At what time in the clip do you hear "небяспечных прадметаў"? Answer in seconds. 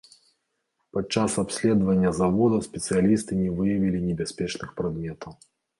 4.11-5.43